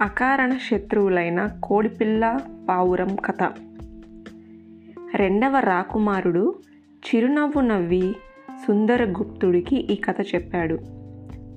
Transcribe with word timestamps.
అకారణ 0.00 0.56
శత్రువులైన 0.70 1.48
కోడిపిల్ల 1.62 2.38
పావురం 2.68 3.16
కథ. 3.16 3.42
రెండవ 5.14 5.58
రాకుమారుడు 5.58 6.54
చిరునవ్వు 7.06 7.60
నవ్వి 7.60 8.16
సుందరగుప్తుడికి 8.66 9.76
ఈ 9.76 9.94
కథ 9.94 10.14
చెప్పాడు. 10.34 10.74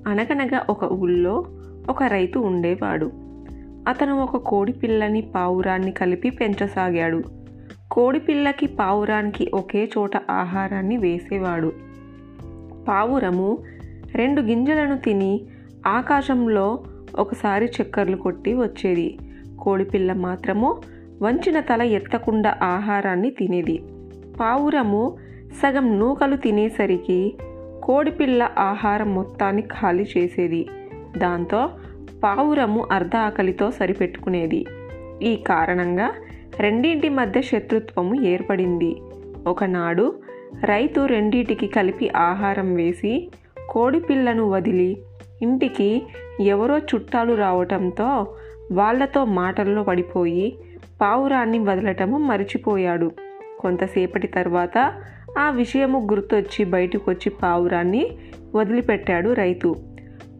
అనగనగా 0.08 0.66
ఒక 0.68 0.84
ఊళ్ళో 0.84 1.46
ఒక 1.88 2.02
రైతు 2.02 2.38
ఉండేవాడు. 2.38 3.12
అతను 3.88 4.22
ఒక 4.22 4.36
కోడిపిల్లని 4.36 5.20
పావురాన్ని 5.20 5.92
కలిపి 5.92 6.30
పెంచసాగాడు. 6.30 7.22
కోడిపిల్లకి 7.90 8.66
పావురానికి 8.66 9.50
ఒకే 9.54 9.90
చోట 9.98 10.30
ఆహారాన్ని 10.30 10.96
వేసేవాడు. 10.96 11.72
పావురము 12.88 13.58
రెండు 14.14 14.42
గింజలను 14.42 14.98
తిని 14.98 15.40
ఆకాశంలో 15.86 16.84
ఒకసారి 17.18 17.64
చక్కర్లు 17.64 18.16
కొట్టి 18.16 18.54
వచ్చేది. 18.54 19.18
కోడిపిల్ల 19.58 20.12
మాత్రము 20.12 20.78
వంచిన 21.22 21.60
తల 21.60 21.82
ఎత్తకుండా 21.82 22.56
ఆహారాన్ని 22.62 23.30
తినేది. 23.30 23.82
పావురము 24.40 25.16
సగం 25.62 25.98
నూకలు 25.98 26.36
తినేసరికి 26.36 27.36
కోడిపిల్ల 27.82 28.50
ఆహారం 28.58 29.14
మొత్తాన్ని 29.14 29.62
ఖాళీ 29.62 30.06
చేసేది. 30.18 30.68
దాంతో 31.16 31.68
పావురము 32.24 32.86
అర్ధ 32.92 33.16
ఆకలితో 33.16 33.70
సరిపెట్టుకునేది. 33.70 34.66
ఈ 35.22 35.36
కారణంగా 35.36 36.12
రెండింటి 36.60 37.08
మధ్య 37.08 37.42
శత్రుత్వము 37.42 38.22
ఏర్పడింది. 38.22 38.96
ఒకనాడు 39.46 40.14
రైతు 40.64 41.06
రెండింటికి 41.06 41.66
కలిపి 41.66 42.08
ఆహారం 42.08 42.74
వేసి 42.74 43.30
కోడిపిల్లను 43.68 44.50
వదిలి 44.50 44.98
ఇంటికి 45.42 46.02
ఎవరో 46.40 46.78
చుట్టాలు 46.78 47.34
రావటంతో 47.34 48.26
వాళ్ళతో 48.72 49.24
మాటల్లో 49.24 49.82
పడిపోయి 49.82 50.58
పావురాన్ని 51.00 51.58
వదలటము 51.58 52.18
మరిచిపోయాడు. 52.18 53.10
కొంతసేపటి 53.60 54.26
తర్వాత 54.26 54.94
ఆ 55.38 55.50
విషయము 55.50 56.08
గుర్తొచ్చి 56.12 56.64
బయటకు 56.64 57.10
వచ్చి 57.10 57.30
పావురాన్ని 57.30 58.10
వదిలిపెట్టాడు 58.54 59.30
రైతు. 59.30 59.76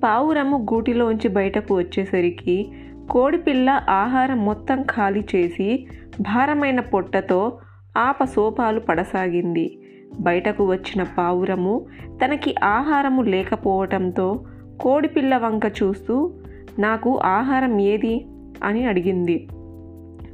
పావురము 0.05 0.67
గూటిలోంచి 0.75 1.29
బయటకు 1.29 1.77
వచ్చేసరికి 1.77 2.73
కోడిపిల్ల 3.11 3.83
ఆహారం 3.89 4.45
మొత్తం 4.45 4.83
ఖాళీ 4.83 5.25
చేసి 5.35 5.87
భారమైన 6.21 6.81
పొట్టతో 6.81 7.59
ఆపసోపాలు 7.99 8.81
పడసాగింది. 8.81 9.79
బయటకు 10.21 10.67
వచ్చిన 10.67 11.03
పావురము 11.03 11.87
తనకి 12.25 12.55
ఆహారము 12.65 13.23
లేకపోవటంతో 13.23 14.45
కోడిపిల్ల 14.81 15.37
వంక 15.37 15.63
చూస్తూ 15.83 16.33
నాకు 16.79 17.19
ఆహారం 17.19 17.81
ఏది? 17.81 18.27
అని 18.65 18.87
అడిగింది. 18.87 19.49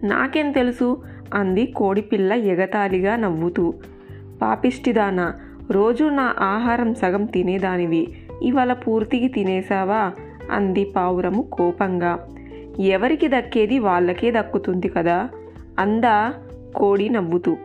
నాకేం 0.05 0.53
తెలుసు 0.53 1.03
అంది 1.35 1.67
కోడిపిల్ల 1.67 2.33
ఎగతాళిగా 2.33 3.17
నవ్వుతూ. 3.17 3.75
పాపిష్టిదానా 4.43 5.35
రోజు 5.71 6.05
నా 6.05 6.35
ఆహారం 6.39 6.95
సగం 6.95 7.25
తినేదానివి. 7.25 8.09
ఇవాళ 8.43 8.73
పూర్తికి 8.73 9.29
తినేసావా 9.29 10.13
అంది 10.51 10.85
పావురము 10.85 11.43
కోపంగా. 11.43 12.29
ఎవరికి 12.81 13.29
దక్కేది 13.29 13.79
వాళ్ళకే 13.79 14.31
దక్కుతుంది 14.31 14.89
కదా? 14.89 15.29
అందా 15.79 16.35
కోడి 16.77 17.09
నవ్వుతూ. 17.09 17.57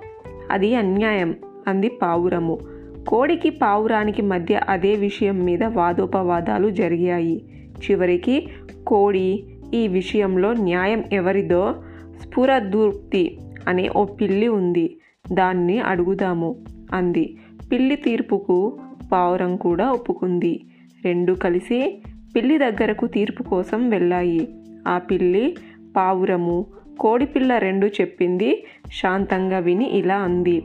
అది 0.52 0.76
అన్యాయం 0.76 1.36
అంది 1.68 1.90
పావురము. 1.90 2.60
కోడికి 3.08 3.50
పావురానికి 3.50 4.22
మధ్య 4.22 4.62
అదే 4.70 4.96
విషయం 4.96 5.44
మీద 5.44 5.64
వాదోపవాదాలు 5.64 6.70
జరిగాయి. 6.70 7.46
చివరికి 7.82 8.48
కోడి 8.88 9.44
ఈ 9.74 9.88
విషయంలో 9.88 10.54
న్యాయం 10.54 11.04
ఎవరిదో 11.14 11.76
స్ఫురదూర్తి 12.22 13.38
అనే 13.68 13.90
ఓ 13.98 14.06
పిల్లి 14.06 14.48
ఉంది. 14.48 14.98
దాన్ని 15.32 15.80
అడుగుదాము 15.80 16.56
అంది. 16.94 17.38
పిల్లి 17.72 17.96
తీర్పుకు 17.96 18.80
పావురం 19.12 19.56
కూడా 19.56 19.92
ఒప్పుకుంది. 19.92 20.62
రెండు 21.06 21.34
కలిసి 21.34 22.04
పిల్లి 22.36 22.58
దగ్గరకు 22.58 23.08
తీర్పు 23.08 23.44
కోసం 23.44 23.90
వెళ్ళాయి. 23.90 24.48
ఆ 24.88 24.98
పిల్లి 24.98 25.56
పావురము 25.98 26.66
కోడిపిల్ల 27.00 27.58
రెండు 27.58 27.88
చెప్పింది 27.88 28.66
శాంతంగా 29.02 29.60
విని 29.60 29.90
ఇలా 29.90 30.16
అంది. 30.16 30.64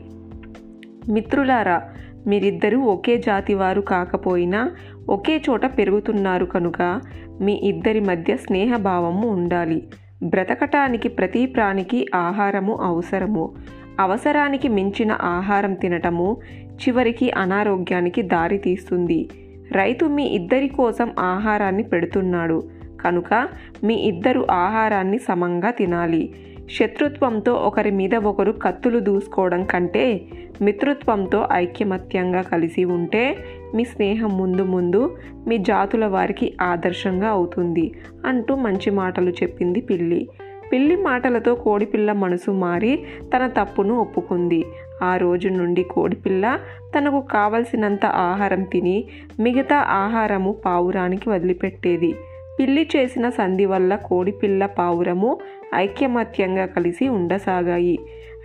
మిత్రులారా 1.09 1.89
మీరిద్దరూ 2.27 2.81
ఒకే 2.81 3.17
జాతి 3.17 3.53
వారు 3.53 3.81
కాకపోయినా 3.81 4.71
ఒకే 5.09 5.41
చోట 5.49 5.65
పెరుగుతున్నారు 5.65 6.45
కనుక 6.45 7.01
మీ 7.41 7.53
ఇద్దరి 7.53 7.99
మధ్య 7.99 8.37
స్నేహభావము 8.37 9.27
ఉండాలి. 9.27 9.87
బ్రతకటానికి 10.23 11.09
ప్రతి 11.09 11.45
ప్రాణికి 11.45 12.05
ఆహారము 12.15 12.75
అవసరము. 12.75 13.53
అవసరానికి 13.99 14.67
మించిన 14.67 15.17
ఆహారం 15.21 15.73
తినటము 15.73 16.37
చివరికి 16.67 17.31
అనారోగ్యానికి 17.31 18.21
దారి 18.21 18.57
తీస్తుంది. 18.57 19.29
రైతు 19.71 20.05
మీ 20.05 20.25
ఇద్దరి 20.25 20.67
కోసం 20.67 21.11
ఆహారాన్ని 21.19 21.83
పెడుతున్నాడు. 21.83 22.63
కనుక 23.01 23.47
మీ 23.83 23.93
ఇద్దరు 23.93 24.47
ఆహారాన్ని 24.51 25.19
సమంగా 25.19 25.71
తినాలి. 25.71 26.33
శత్రుత్వంతో 26.69 27.53
ఒకరి 27.53 27.91
మీద 27.91 28.15
ఒకరు 28.15 28.51
కత్తులు 28.51 28.99
దూసుకోవడం 28.99 29.65
కంటే 29.65 30.21
మిత్రుత్వంతో 30.61 31.47
ఐక్యమత్యంగా 31.51 32.41
కలిసి 32.41 32.85
ఉంటే 32.85 33.37
మీ 33.75 33.83
స్నేహం 33.83 34.37
ముందు 34.37 34.63
ముందు 34.63 35.17
మీ 35.47 35.57
జాతుల 35.57 36.05
వారికి 36.05 36.53
ఆదర్శంగా 36.61 37.29
అవుతుంది 37.29 37.91
అంటూ 38.25 38.55
మంచి 38.55 38.89
మాటలు 38.89 39.29
చెప్పింది 39.29 39.81
పిల్లి. 39.81 40.29
పిల్లి 40.71 40.95
మాటలతో 40.95 41.55
కోడిపిల్ల 41.55 42.11
మనసు 42.11 42.51
మారి 42.51 43.05
తన 43.35 43.47
తప్పును 43.47 43.99
ఒప్పుకుంది. 43.99 44.65
ఆ 45.03 45.17
రోజు 45.17 45.47
నుండి 45.47 45.83
కోడిపిల్ల 45.83 46.59
తనకు 46.97 47.19
కావలసినంత 47.19 48.05
ఆహారం 48.05 48.63
తిని 48.63 49.05
మిగతా 49.39 49.75
ఆహారము 49.75 50.55
పావురానికి 50.65 51.29
వదిలిపెట్టేది. 51.29 52.15
పిల్లి 52.59 52.89
చేసిన 52.95 53.29
సంధి 53.29 53.65
వల్ల 53.65 53.95
కోడిపిల్ల 53.95 54.65
పావురము 54.65 55.37
ఐక్యమత్యంగా 55.75 56.65
కలిసి 56.65 57.07
ఉండసాగాయి. 57.07 57.99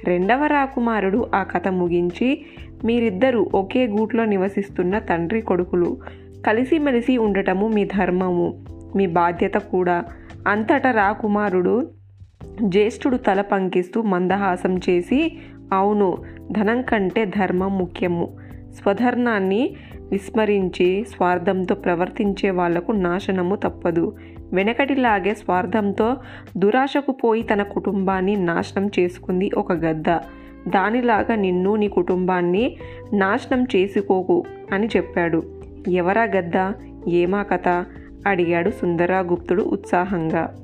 రెండవ 0.05 0.47
రాకుమారుడు 0.47 1.27
ఆ 1.34 1.43
కథ 1.43 1.69
ముగించి 1.69 2.44
మీరిద్దరూ 2.84 3.50
ఒకే 3.55 3.87
గూట్లో 3.87 4.25
నివసిస్తున్న 4.25 4.99
తండ్రి 4.99 5.41
కొడుకులు. 5.41 5.97
కలిసిమెలిసి 6.47 7.16
ఉండటము 7.16 7.69
మీ 7.69 7.84
ధర్మము 7.84 8.65
మీ 8.97 9.06
బాధ్యత 9.06 9.55
కూడా. 9.55 10.05
అంతటా 10.49 10.91
రాకుమారుడు 10.91 11.91
జ్యేష్ఠుడు 12.62 13.16
తల 13.16 13.41
పంకిస్తూ 13.41 14.03
మందహాసం 14.03 14.77
చేసి 14.77 15.39
అవును 15.72 16.16
ధనం 16.53 16.83
కంటే 16.83 17.25
ధర్మం 17.25 17.78
ముఖ్యము. 17.78 18.37
స్వధర్మాన్ని 18.75 19.77
విస్మరించి 20.10 21.05
స్వార్థంతో 21.09 21.75
ప్రవర్తించే 21.75 22.50
వాళ్ళకు 22.50 22.93
నాశనము 22.93 23.55
తప్పదు. 23.55 24.16
వెనకటిలాగే 24.53 25.34
స్వార్థంతో 25.34 26.16
దురాశకు 26.56 27.12
పోయి 27.12 27.43
తన 27.43 27.62
కుటుంబాన్ని 27.62 28.37
నాశనం 28.37 28.91
చేసుకుంది 28.99 29.50
ఒక 29.56 29.72
గద్ద. 29.72 30.05
దానిలాగా 30.69 31.34
నిన్ను 31.34 31.75
నీ 31.75 31.88
కుటుంబాన్ని 31.88 32.77
నాశనం 33.12 33.66
చేసుకోకు 33.77 34.43
అని 34.72 34.87
చెప్పాడు. 34.87 35.43
ఎవరా 35.89 36.22
గద్ద? 36.22 36.72
ఏమా 37.09 37.43
కథ? 37.43 37.84
అడిగాడు 38.27 38.71
సుందరాగుప్తుడు 38.71 39.62
ఉత్సాహంగా. 39.62 40.54